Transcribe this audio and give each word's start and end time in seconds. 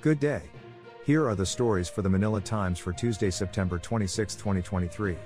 Good 0.00 0.20
day. 0.20 0.42
Here 1.04 1.26
are 1.26 1.34
the 1.34 1.44
stories 1.44 1.88
for 1.88 2.02
the 2.02 2.08
Manila 2.08 2.40
Times 2.40 2.78
for 2.78 2.92
Tuesday, 2.92 3.30
September 3.30 3.80
26, 3.80 4.36
2023. 4.36 5.16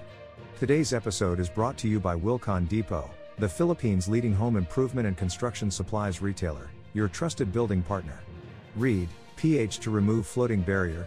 Today's 0.58 0.94
episode 0.94 1.40
is 1.40 1.50
brought 1.50 1.76
to 1.76 1.88
you 1.88 2.00
by 2.00 2.16
Wilcon 2.16 2.66
Depot, 2.70 3.10
the 3.36 3.48
Philippines' 3.48 4.08
leading 4.08 4.32
home 4.32 4.56
improvement 4.56 5.06
and 5.06 5.14
construction 5.14 5.70
supplies 5.70 6.22
retailer, 6.22 6.70
your 6.94 7.06
trusted 7.06 7.52
building 7.52 7.82
partner. 7.82 8.18
Read, 8.74 9.10
PH 9.36 9.78
to 9.80 9.90
remove 9.90 10.26
floating 10.26 10.62
barrier. 10.62 11.06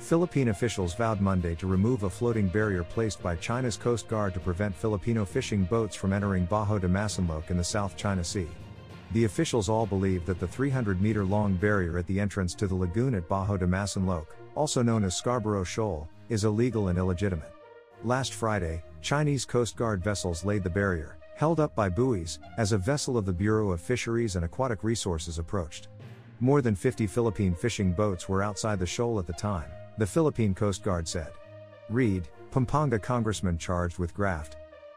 Philippine 0.00 0.48
officials 0.48 0.94
vowed 0.94 1.20
Monday 1.20 1.54
to 1.54 1.68
remove 1.68 2.02
a 2.02 2.10
floating 2.10 2.48
barrier 2.48 2.82
placed 2.82 3.22
by 3.22 3.36
China's 3.36 3.76
Coast 3.76 4.08
Guard 4.08 4.34
to 4.34 4.40
prevent 4.40 4.74
Filipino 4.74 5.24
fishing 5.24 5.62
boats 5.62 5.94
from 5.94 6.12
entering 6.12 6.48
Bajo 6.48 6.80
de 6.80 6.88
Masinloc 6.88 7.50
in 7.50 7.56
the 7.56 7.62
South 7.62 7.96
China 7.96 8.24
Sea. 8.24 8.48
The 9.14 9.26
officials 9.26 9.68
all 9.68 9.86
believe 9.86 10.26
that 10.26 10.40
the 10.40 10.48
300 10.48 11.00
meter 11.00 11.24
long 11.24 11.54
barrier 11.54 11.98
at 11.98 12.06
the 12.08 12.18
entrance 12.18 12.52
to 12.56 12.66
the 12.66 12.74
lagoon 12.74 13.14
at 13.14 13.28
Bajo 13.28 13.56
de 13.56 13.64
Masinloc, 13.64 14.26
also 14.56 14.82
known 14.82 15.04
as 15.04 15.14
Scarborough 15.16 15.62
Shoal, 15.62 16.08
is 16.28 16.42
illegal 16.42 16.88
and 16.88 16.98
illegitimate. 16.98 17.52
Last 18.02 18.34
Friday, 18.34 18.82
Chinese 19.02 19.44
Coast 19.44 19.76
Guard 19.76 20.02
vessels 20.02 20.44
laid 20.44 20.64
the 20.64 20.70
barrier, 20.70 21.16
held 21.36 21.60
up 21.60 21.76
by 21.76 21.88
buoys, 21.88 22.40
as 22.58 22.72
a 22.72 22.78
vessel 22.78 23.16
of 23.16 23.24
the 23.24 23.32
Bureau 23.32 23.70
of 23.70 23.80
Fisheries 23.80 24.34
and 24.34 24.44
Aquatic 24.44 24.82
Resources 24.82 25.38
approached. 25.38 25.86
More 26.40 26.60
than 26.60 26.74
50 26.74 27.06
Philippine 27.06 27.54
fishing 27.54 27.92
boats 27.92 28.28
were 28.28 28.42
outside 28.42 28.80
the 28.80 28.86
shoal 28.86 29.20
at 29.20 29.28
the 29.28 29.32
time, 29.32 29.70
the 29.96 30.06
Philippine 30.08 30.56
Coast 30.56 30.82
Guard 30.82 31.06
said. 31.06 31.30
Read, 31.88 32.26
Pampanga 32.50 32.98
congressman 32.98 33.58
charged 33.58 33.98
with 33.98 34.12
graft, 34.12 34.56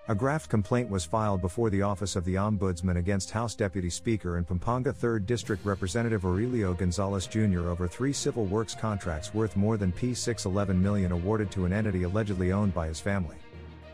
a 0.10 0.16
graft 0.16 0.50
complaint 0.50 0.90
was 0.90 1.04
filed 1.04 1.42
before 1.42 1.70
the 1.70 1.82
Office 1.82 2.16
of 2.16 2.24
the 2.24 2.36
Ombudsman 2.36 2.96
against 2.96 3.32
House 3.32 3.56
Deputy 3.56 3.90
Speaker 3.90 4.38
and 4.38 4.48
Pampanga 4.48 4.94
3rd 4.94 5.26
District 5.26 5.66
Representative 5.66 6.26
Aurelio 6.26 6.74
Gonzalez 6.74 7.28
Jr. 7.28 7.68
over 7.68 7.90
three 7.90 8.14
civil 8.14 8.46
works 8.46 8.74
contracts 8.74 9.34
worth 9.34 9.58
more 9.58 9.76
than 9.76 9.92
P611 9.92 10.80
million 10.80 11.12
awarded 11.12 11.52
to 11.52 11.66
an 11.66 11.74
entity 11.74 12.04
allegedly 12.04 12.54
owned 12.54 12.74
by 12.74 12.88
his 12.88 13.02
family. 13.02 13.36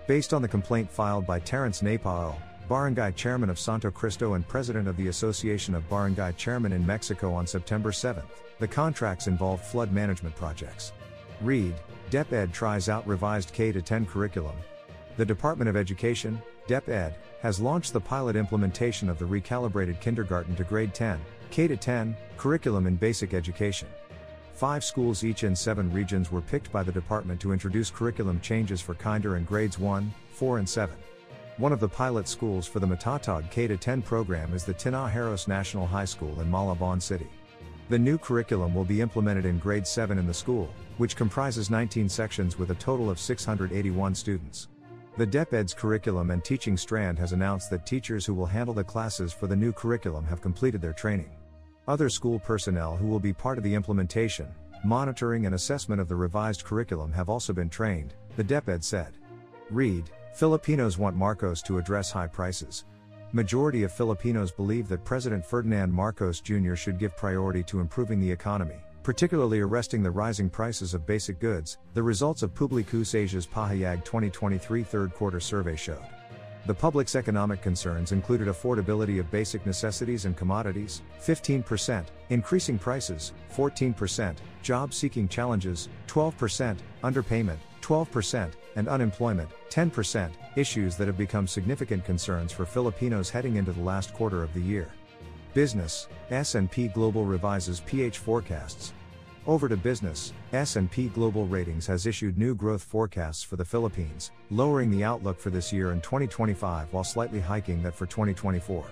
Based 0.05 0.35
on 0.35 0.43
the 0.43 0.47
complaint 0.47 0.87
filed 0.87 1.25
by 1.25 1.39
Terence 1.39 1.81
Napao, 1.81 2.35
barangay 2.69 3.13
chairman 3.13 3.49
of 3.49 3.57
Santo 3.57 3.89
Cristo 3.89 4.35
and 4.35 4.47
president 4.47 4.87
of 4.87 4.97
the 4.97 5.07
Association 5.07 5.73
of 5.73 5.89
Barangay 5.89 6.33
Chairmen 6.33 6.73
in 6.73 6.85
Mexico 6.85 7.33
on 7.33 7.47
September 7.47 7.91
7, 7.91 8.21
the 8.59 8.67
contracts 8.67 9.25
involved 9.25 9.63
flood 9.63 9.91
management 9.91 10.35
projects. 10.35 10.93
Read, 11.41 11.73
DepEd 12.11 12.53
tries 12.53 12.87
out 12.87 13.07
revised 13.07 13.51
K-10 13.51 14.07
curriculum, 14.07 14.55
the 15.17 15.25
Department 15.25 15.69
of 15.69 15.75
Education, 15.75 16.41
DepEd, 16.67 17.13
has 17.41 17.59
launched 17.59 17.93
the 17.93 17.99
pilot 17.99 18.35
implementation 18.35 19.09
of 19.09 19.19
the 19.19 19.25
recalibrated 19.25 19.99
kindergarten 19.99 20.55
to 20.55 20.63
grade 20.63 20.93
10, 20.93 21.19
K 21.51 21.67
10, 21.67 22.15
curriculum 22.37 22.87
in 22.87 22.95
basic 22.95 23.33
education. 23.33 23.87
Five 24.53 24.83
schools 24.83 25.23
each 25.23 25.43
in 25.43 25.55
seven 25.55 25.91
regions 25.91 26.31
were 26.31 26.41
picked 26.41 26.71
by 26.71 26.83
the 26.83 26.91
department 26.91 27.39
to 27.41 27.51
introduce 27.51 27.91
curriculum 27.91 28.39
changes 28.39 28.81
for 28.81 28.93
kinder 28.95 29.35
and 29.35 29.45
grades 29.45 29.77
1, 29.77 30.13
4, 30.31 30.57
and 30.59 30.69
7. 30.69 30.95
One 31.57 31.71
of 31.71 31.79
the 31.79 31.89
pilot 31.89 32.27
schools 32.27 32.65
for 32.65 32.79
the 32.79 32.87
Matatag 32.87 33.51
K 33.51 33.67
10 33.67 34.01
program 34.01 34.53
is 34.53 34.63
the 34.63 34.73
Tinajeros 34.73 35.47
National 35.47 35.85
High 35.85 36.05
School 36.05 36.41
in 36.41 36.49
Malabon 36.49 36.99
City. 36.99 37.29
The 37.89 37.99
new 37.99 38.17
curriculum 38.17 38.73
will 38.73 38.85
be 38.85 39.01
implemented 39.01 39.45
in 39.45 39.59
grade 39.59 39.85
7 39.85 40.17
in 40.17 40.25
the 40.25 40.33
school, 40.33 40.73
which 40.97 41.15
comprises 41.15 41.69
19 41.69 42.09
sections 42.09 42.57
with 42.57 42.71
a 42.71 42.75
total 42.75 43.09
of 43.09 43.19
681 43.19 44.15
students. 44.15 44.69
The 45.15 45.27
DepEd's 45.27 45.75
curriculum 45.75 46.31
and 46.31 46.43
teaching 46.43 46.75
strand 46.75 47.19
has 47.19 47.33
announced 47.33 47.69
that 47.69 47.85
teachers 47.85 48.25
who 48.25 48.33
will 48.33 48.47
handle 48.47 48.73
the 48.73 48.83
classes 48.83 49.31
for 49.31 49.45
the 49.45 49.55
new 49.55 49.71
curriculum 49.71 50.25
have 50.25 50.41
completed 50.41 50.81
their 50.81 50.91
training. 50.91 51.29
Other 51.87 52.09
school 52.09 52.39
personnel 52.39 52.97
who 52.97 53.05
will 53.05 53.19
be 53.19 53.31
part 53.31 53.59
of 53.59 53.63
the 53.63 53.75
implementation, 53.75 54.47
monitoring, 54.83 55.45
and 55.45 55.53
assessment 55.53 56.01
of 56.01 56.07
the 56.07 56.15
revised 56.15 56.63
curriculum 56.63 57.11
have 57.11 57.29
also 57.29 57.53
been 57.53 57.69
trained, 57.69 58.15
the 58.37 58.43
DepEd 58.43 58.83
said. 58.83 59.13
Read 59.69 60.09
Filipinos 60.33 60.97
want 60.97 61.15
Marcos 61.15 61.61
to 61.61 61.77
address 61.77 62.11
high 62.11 62.25
prices. 62.25 62.85
Majority 63.33 63.83
of 63.83 63.91
Filipinos 63.91 64.51
believe 64.51 64.87
that 64.87 65.05
President 65.05 65.45
Ferdinand 65.45 65.93
Marcos 65.93 66.41
Jr. 66.41 66.73
should 66.73 66.97
give 66.97 67.15
priority 67.15 67.61
to 67.63 67.81
improving 67.81 68.19
the 68.19 68.31
economy, 68.31 68.77
particularly 69.03 69.59
arresting 69.59 70.01
the 70.01 70.09
rising 70.09 70.49
prices 70.49 70.93
of 70.93 71.05
basic 71.05 71.39
goods, 71.39 71.77
the 71.93 72.01
results 72.01 72.41
of 72.41 72.55
Publicus 72.55 73.13
Asia's 73.13 73.45
Pahayag 73.45 74.05
2023 74.05 74.81
third 74.81 75.13
quarter 75.13 75.41
survey 75.41 75.75
showed. 75.75 76.05
The 76.65 76.73
public's 76.73 77.15
economic 77.15 77.61
concerns 77.61 78.13
included 78.13 78.47
affordability 78.47 79.19
of 79.19 79.29
basic 79.29 79.65
necessities 79.65 80.23
and 80.23 80.37
commodities, 80.37 81.01
15%, 81.21 82.05
increasing 82.29 82.79
prices, 82.79 83.33
14%, 83.53 84.37
job 84.61 84.93
seeking 84.93 85.27
challenges, 85.27 85.89
12%, 86.07 86.77
underpayment, 87.03 87.57
12%, 87.81 88.51
and 88.77 88.87
unemployment, 88.87 89.49
10%, 89.69 90.31
issues 90.55 90.95
that 90.95 91.07
have 91.07 91.17
become 91.17 91.45
significant 91.45 92.05
concerns 92.05 92.53
for 92.53 92.65
Filipinos 92.65 93.29
heading 93.29 93.57
into 93.57 93.73
the 93.73 93.81
last 93.81 94.13
quarter 94.13 94.41
of 94.41 94.53
the 94.53 94.61
year. 94.61 94.87
Business, 95.53 96.07
S&P 96.31 96.87
Global 96.87 97.25
revises 97.25 97.79
PH 97.81 98.17
forecasts. 98.17 98.91
Over 99.45 99.69
to 99.69 99.77
business, 99.77 100.33
S&P 100.51 101.09
Global 101.09 101.45
Ratings 101.45 101.85
has 101.85 102.07
issued 102.07 102.39
new 102.39 102.55
growth 102.55 102.81
forecasts 102.81 103.43
for 103.43 103.55
the 103.55 103.65
Philippines, 103.65 104.31
lowering 104.49 104.89
the 104.89 105.03
outlook 105.03 105.39
for 105.39 105.51
this 105.51 105.71
year 105.71 105.91
and 105.91 106.01
2025 106.01 106.91
while 106.91 107.03
slightly 107.03 107.39
hiking 107.39 107.83
that 107.83 107.93
for 107.93 108.07
2024. 108.07 108.83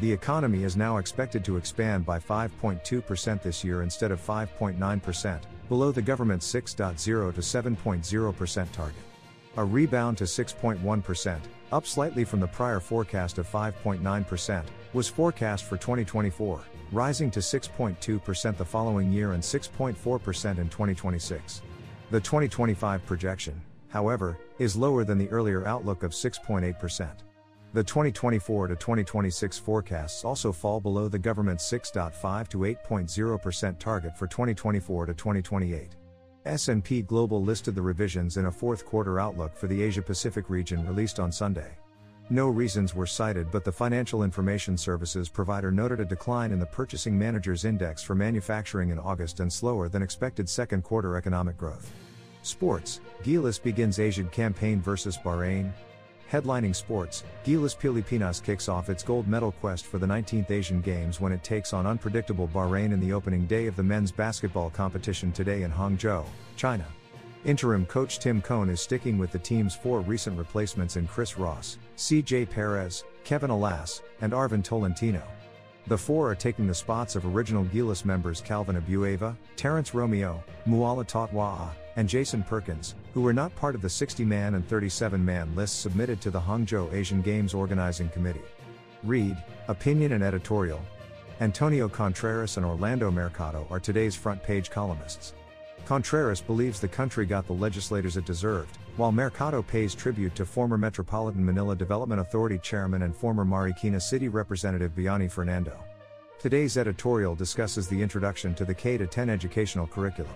The 0.00 0.12
economy 0.12 0.64
is 0.64 0.76
now 0.76 0.98
expected 0.98 1.42
to 1.46 1.56
expand 1.56 2.04
by 2.04 2.18
5.2% 2.18 3.40
this 3.40 3.64
year 3.64 3.82
instead 3.82 4.10
of 4.10 4.20
5.9%, 4.20 5.40
below 5.70 5.90
the 5.90 6.02
government's 6.02 6.52
6.0 6.52 6.98
to 7.34 7.40
7.0% 7.40 8.72
target. 8.72 9.13
A 9.56 9.64
rebound 9.64 10.18
to 10.18 10.24
6.1%, 10.24 11.38
up 11.70 11.86
slightly 11.86 12.24
from 12.24 12.40
the 12.40 12.46
prior 12.46 12.80
forecast 12.80 13.38
of 13.38 13.48
5.9%, 13.48 14.64
was 14.92 15.08
forecast 15.08 15.64
for 15.64 15.76
2024, 15.76 16.60
rising 16.90 17.30
to 17.30 17.38
6.2% 17.38 18.56
the 18.56 18.64
following 18.64 19.12
year 19.12 19.32
and 19.32 19.42
6.4% 19.42 20.58
in 20.58 20.68
2026. 20.68 21.62
The 22.10 22.20
2025 22.20 23.06
projection, 23.06 23.60
however, 23.88 24.38
is 24.58 24.74
lower 24.74 25.04
than 25.04 25.18
the 25.18 25.28
earlier 25.28 25.64
outlook 25.68 26.02
of 26.02 26.10
6.8%. 26.10 27.08
The 27.74 27.84
2024 27.84 28.68
to 28.68 28.74
2026 28.74 29.58
forecasts 29.58 30.24
also 30.24 30.52
fall 30.52 30.80
below 30.80 31.06
the 31.08 31.18
government's 31.18 31.68
6.5 31.72 32.48
to 32.48 32.58
8.0% 32.58 33.78
target 33.78 34.16
for 34.18 34.26
2024 34.26 35.06
to 35.06 35.14
2028. 35.14 35.96
S&P 36.46 37.00
Global 37.00 37.42
listed 37.42 37.74
the 37.74 37.80
revisions 37.80 38.36
in 38.36 38.46
a 38.46 38.52
fourth 38.52 38.84
quarter 38.84 39.18
outlook 39.18 39.56
for 39.56 39.66
the 39.66 39.82
Asia 39.82 40.02
Pacific 40.02 40.50
region 40.50 40.86
released 40.86 41.18
on 41.18 41.32
Sunday. 41.32 41.70
No 42.28 42.48
reasons 42.48 42.94
were 42.94 43.06
cited, 43.06 43.50
but 43.50 43.64
the 43.64 43.72
financial 43.72 44.22
information 44.22 44.76
services 44.76 45.30
provider 45.30 45.70
noted 45.70 46.00
a 46.00 46.04
decline 46.04 46.52
in 46.52 46.58
the 46.58 46.66
Purchasing 46.66 47.18
Managers 47.18 47.64
Index 47.64 48.02
for 48.02 48.14
manufacturing 48.14 48.90
in 48.90 48.98
August 48.98 49.40
and 49.40 49.50
slower 49.50 49.88
than 49.88 50.02
expected 50.02 50.46
second 50.46 50.84
quarter 50.84 51.16
economic 51.16 51.56
growth. 51.56 51.90
Sports 52.42 53.00
Gilas 53.22 53.62
begins 53.62 53.98
Asian 53.98 54.28
campaign 54.28 54.82
versus 54.82 55.16
Bahrain. 55.16 55.72
Headlining 56.34 56.74
sports, 56.74 57.22
Gilas 57.44 57.78
Pilipinas 57.78 58.42
kicks 58.42 58.68
off 58.68 58.90
its 58.90 59.04
gold 59.04 59.28
medal 59.28 59.52
quest 59.52 59.86
for 59.86 59.98
the 59.98 60.06
19th 60.06 60.50
Asian 60.50 60.80
Games 60.80 61.20
when 61.20 61.30
it 61.30 61.44
takes 61.44 61.72
on 61.72 61.86
unpredictable 61.86 62.48
Bahrain 62.48 62.92
in 62.92 62.98
the 62.98 63.12
opening 63.12 63.46
day 63.46 63.68
of 63.68 63.76
the 63.76 63.84
men's 63.84 64.10
basketball 64.10 64.68
competition 64.68 65.30
today 65.30 65.62
in 65.62 65.70
Hangzhou, 65.70 66.26
China. 66.56 66.84
Interim 67.44 67.86
coach 67.86 68.18
Tim 68.18 68.42
Cone 68.42 68.68
is 68.68 68.80
sticking 68.80 69.16
with 69.16 69.30
the 69.30 69.38
team's 69.38 69.76
four 69.76 70.00
recent 70.00 70.36
replacements 70.36 70.96
in 70.96 71.06
Chris 71.06 71.38
Ross, 71.38 71.78
CJ 71.96 72.50
Perez, 72.50 73.04
Kevin 73.22 73.50
Alas, 73.50 74.02
and 74.20 74.32
Arvin 74.32 74.64
Tolentino. 74.64 75.22
The 75.86 75.98
four 75.98 76.30
are 76.30 76.34
taking 76.34 76.66
the 76.66 76.74
spots 76.74 77.14
of 77.14 77.26
original 77.26 77.64
Gilas 77.66 78.06
members 78.06 78.40
Calvin 78.40 78.80
Abueva, 78.80 79.36
Terence 79.56 79.92
Romeo, 79.92 80.42
Moala 80.66 81.06
Tautuaa, 81.06 81.72
and 81.96 82.08
Jason 82.08 82.42
Perkins, 82.42 82.94
who 83.12 83.20
were 83.20 83.34
not 83.34 83.54
part 83.54 83.74
of 83.74 83.82
the 83.82 83.90
60 83.90 84.24
man 84.24 84.54
and 84.54 84.66
37 84.66 85.22
man 85.22 85.54
lists 85.54 85.78
submitted 85.78 86.22
to 86.22 86.30
the 86.30 86.40
Hangzhou 86.40 86.90
Asian 86.94 87.20
Games 87.20 87.52
Organizing 87.52 88.08
Committee. 88.08 88.40
Read, 89.02 89.36
Opinion 89.68 90.12
and 90.12 90.24
Editorial. 90.24 90.80
Antonio 91.40 91.86
Contreras 91.86 92.56
and 92.56 92.64
Orlando 92.64 93.10
Mercado 93.10 93.66
are 93.70 93.80
today's 93.80 94.14
front 94.14 94.42
page 94.42 94.70
columnists. 94.70 95.34
Contreras 95.86 96.40
believes 96.40 96.80
the 96.80 96.88
country 96.88 97.26
got 97.26 97.46
the 97.46 97.52
legislators 97.52 98.16
it 98.16 98.24
deserved, 98.24 98.78
while 98.96 99.12
Mercado 99.12 99.62
pays 99.62 99.94
tribute 99.94 100.34
to 100.34 100.46
former 100.46 100.78
Metropolitan 100.78 101.44
Manila 101.44 101.76
Development 101.76 102.22
Authority 102.22 102.58
chairman 102.58 103.02
and 103.02 103.14
former 103.14 103.44
Marikina 103.44 104.00
City 104.00 104.28
Representative 104.28 104.94
Bayani 104.94 105.30
Fernando. 105.30 105.78
Today's 106.38 106.78
editorial 106.78 107.34
discusses 107.34 107.86
the 107.86 108.00
introduction 108.00 108.54
to 108.54 108.64
the 108.64 108.72
K 108.72 108.96
10 108.96 109.28
educational 109.28 109.86
curriculum. 109.86 110.32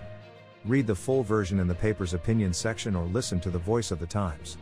Read 0.65 0.85
the 0.85 0.93
full 0.93 1.23
version 1.23 1.59
in 1.59 1.67
the 1.67 1.73
paper's 1.73 2.13
opinion 2.13 2.53
section 2.53 2.95
or 2.95 3.05
listen 3.05 3.39
to 3.39 3.49
the 3.49 3.57
voice 3.57 3.89
of 3.89 3.99
the 3.99 4.05
Times. 4.05 4.57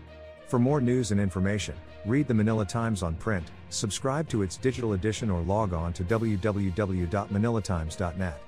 For 0.47 0.57
more 0.57 0.79
news 0.79 1.11
and 1.11 1.19
information, 1.19 1.75
read 2.05 2.29
the 2.29 2.33
Manila 2.33 2.65
Times 2.65 3.03
on 3.03 3.15
print, 3.15 3.51
subscribe 3.69 4.29
to 4.29 4.41
its 4.41 4.55
digital 4.55 4.93
edition, 4.93 5.29
or 5.29 5.41
log 5.41 5.73
on 5.73 5.91
to 5.93 6.05
www.manilatimes.net. 6.05 8.41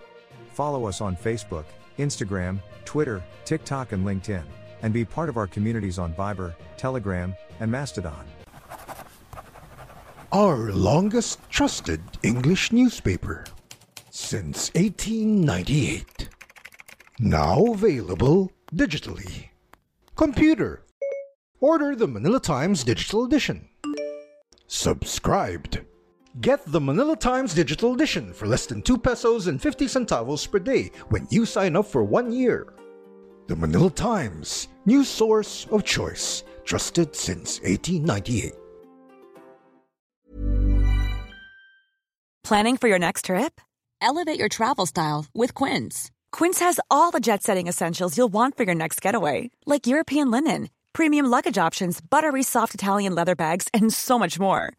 Follow 0.54 0.86
us 0.86 1.02
on 1.02 1.18
Facebook, 1.18 1.66
Instagram, 2.00 2.60
Twitter, 2.86 3.24
TikTok, 3.46 3.92
and 3.92 4.06
LinkedIn, 4.06 4.44
and 4.82 4.92
be 4.92 5.06
part 5.06 5.30
of 5.30 5.38
our 5.38 5.48
communities 5.48 6.00
on 6.00 6.14
Viber, 6.14 6.56
Telegram, 6.78 7.36
and 7.60 7.72
Mastodon. 7.72 8.26
Our 10.32 10.72
longest 10.72 11.40
trusted 11.50 12.02
English 12.24 12.72
newspaper 12.72 13.46
since 14.10 14.72
1898. 14.74 16.30
Now 17.20 17.66
available 17.74 18.52
digitally. 18.74 19.50
Computer. 20.16 20.84
Order 21.60 21.96
the 21.96 22.08
Manila 22.08 22.40
Times 22.40 22.84
Digital 22.84 23.26
Edition. 23.26 23.68
Subscribed. 24.68 25.82
Get 26.42 26.66
the 26.68 26.80
Manila 26.80 27.18
Times 27.18 27.54
Digital 27.54 27.94
Edition 27.94 28.32
for 28.32 28.48
less 28.48 28.66
than 28.66 28.82
2 28.82 28.98
pesos 28.98 29.48
and 29.48 29.62
50 29.62 29.88
centavos 29.88 30.50
per 30.50 30.60
day 30.60 30.90
when 31.10 31.28
you 31.30 31.46
sign 31.46 31.76
up 31.76 31.86
for 31.86 32.02
one 32.02 32.32
year. 32.32 32.74
The 33.48 33.58
Manila 33.58 33.90
Times, 33.90 34.70
new 34.86 35.04
source 35.04 35.68
of 35.70 35.84
choice, 35.84 36.46
trusted 36.64 37.14
since 37.14 37.60
1898. 37.64 38.54
Planning 42.46 42.78
for 42.78 42.88
your 42.88 43.00
next 43.00 43.26
trip? 43.26 43.60
Elevate 44.02 44.40
your 44.40 44.48
travel 44.50 44.86
style 44.86 45.26
with 45.36 45.54
Quince. 45.54 46.10
Quince 46.32 46.60
has 46.62 46.80
all 46.90 47.12
the 47.12 47.20
jet 47.20 47.44
setting 47.44 47.68
essentials 47.68 48.18
you'll 48.18 48.30
want 48.30 48.56
for 48.56 48.64
your 48.64 48.76
next 48.76 49.02
getaway, 49.02 49.50
like 49.66 49.88
European 49.88 50.32
linen, 50.32 50.70
premium 50.94 51.26
luggage 51.26 51.58
options, 51.58 52.00
buttery 52.00 52.44
soft 52.44 52.74
Italian 52.74 53.14
leather 53.14 53.36
bags, 53.36 53.68
and 53.74 53.94
so 53.94 54.18
much 54.18 54.40
more. 54.40 54.79